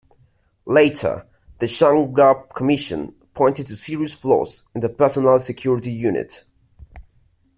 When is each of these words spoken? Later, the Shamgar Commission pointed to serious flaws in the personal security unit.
Later, 0.65 1.27
the 1.59 1.67
Shamgar 1.67 2.47
Commission 2.55 3.11
pointed 3.35 3.67
to 3.67 3.75
serious 3.77 4.13
flaws 4.13 4.63
in 4.73 4.81
the 4.81 4.89
personal 4.89 5.37
security 5.37 5.91
unit. 5.91 6.43